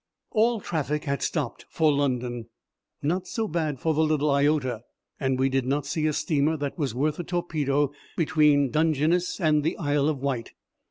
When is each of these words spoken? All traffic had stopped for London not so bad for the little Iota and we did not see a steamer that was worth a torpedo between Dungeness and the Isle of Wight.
All 0.31 0.59
traffic 0.61 1.03
had 1.03 1.21
stopped 1.21 1.67
for 1.69 1.91
London 1.93 2.47
not 3.03 3.27
so 3.27 3.47
bad 3.47 3.79
for 3.79 3.93
the 3.93 4.01
little 4.01 4.31
Iota 4.31 4.81
and 5.19 5.37
we 5.37 5.47
did 5.47 5.67
not 5.67 5.85
see 5.85 6.07
a 6.07 6.11
steamer 6.13 6.57
that 6.57 6.75
was 6.75 6.95
worth 6.95 7.19
a 7.19 7.23
torpedo 7.23 7.91
between 8.17 8.71
Dungeness 8.71 9.39
and 9.39 9.61
the 9.63 9.77
Isle 9.77 10.09
of 10.09 10.17
Wight. 10.17 10.53